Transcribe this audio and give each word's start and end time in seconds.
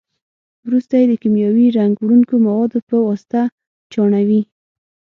وروسته 0.65 0.93
یې 0.99 1.05
د 1.09 1.13
کیمیاوي 1.21 1.67
رنګ 1.77 1.93
وړونکو 1.99 2.33
موادو 2.47 2.79
په 2.89 2.95
واسطه 3.07 3.41
چاڼوي. 3.93 4.41